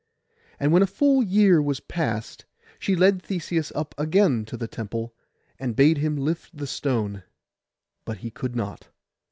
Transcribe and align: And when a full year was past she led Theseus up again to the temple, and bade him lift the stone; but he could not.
And 0.59 0.71
when 0.73 0.81
a 0.81 0.87
full 0.87 1.21
year 1.21 1.61
was 1.61 1.79
past 1.79 2.45
she 2.79 2.95
led 2.95 3.21
Theseus 3.21 3.71
up 3.75 3.93
again 3.99 4.45
to 4.45 4.57
the 4.57 4.67
temple, 4.67 5.13
and 5.59 5.75
bade 5.75 5.99
him 5.99 6.15
lift 6.17 6.57
the 6.57 6.65
stone; 6.65 7.21
but 8.03 8.17
he 8.17 8.31
could 8.31 8.55
not. 8.55 8.87